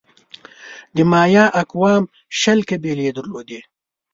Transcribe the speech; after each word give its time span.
د 0.95 0.97
مایا 1.11 1.45
اقوامو 1.61 2.11
شل 2.39 2.59
قبیلې 2.69 3.07
درلودې. 3.17 3.59